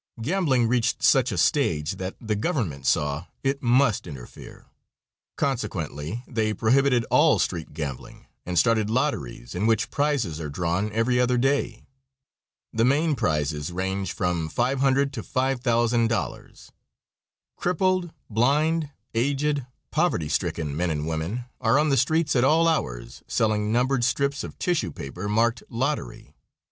Gambling 0.19 0.67
reached 0.67 1.03
such 1.03 1.31
a 1.31 1.37
stage 1.37 1.97
that 1.97 2.15
the 2.19 2.35
government 2.35 2.87
saw 2.87 3.27
it 3.43 3.61
must 3.61 4.07
interfere. 4.07 4.65
Consequently 5.35 6.23
they 6.27 6.55
prohibited 6.55 7.05
all 7.11 7.37
street 7.37 7.75
gambling 7.75 8.25
and 8.43 8.57
started 8.57 8.89
lotteries, 8.89 9.53
in 9.53 9.67
which 9.67 9.91
prizes 9.91 10.41
are 10.41 10.49
drawn 10.49 10.91
every 10.91 11.19
other 11.19 11.37
day. 11.37 11.85
The 12.73 12.83
main 12.83 13.13
prizes 13.13 13.71
range 13.71 14.11
from 14.11 14.49
$500 14.49 15.11
to 15.11 15.21
$5,000. 15.21 16.69
Crippled, 17.55 18.11
blind, 18.27 18.89
aged, 19.13 19.67
poverty 19.91 20.29
stricken 20.29 20.75
men 20.75 20.89
and 20.89 21.05
women 21.07 21.45
are 21.59 21.77
on 21.77 21.89
the 21.89 21.95
streets 21.95 22.35
at 22.35 22.43
all 22.43 22.67
hours 22.67 23.21
selling 23.27 23.71
numbered 23.71 24.03
strips 24.03 24.43
of 24.43 24.57
tissue 24.57 24.89
paper 24.91 25.29
marked 25.29 25.61
"Lottery." 25.69 26.33